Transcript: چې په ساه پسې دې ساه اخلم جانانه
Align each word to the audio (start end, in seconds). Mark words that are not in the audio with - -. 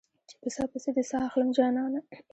چې 0.29 0.35
په 0.41 0.49
ساه 0.55 0.67
پسې 0.71 0.89
دې 0.95 1.03
ساه 1.11 1.23
اخلم 1.27 1.49
جانانه 1.57 2.01